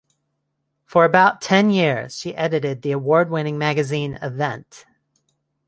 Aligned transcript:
For 0.87 1.05
about 1.05 1.41
ten 1.41 1.69
years 1.69 2.17
she 2.19 2.33
edited 2.35 2.81
the 2.81 2.91
award-winning 2.91 3.59
magazine 3.59 4.15
"Event". 4.19 4.83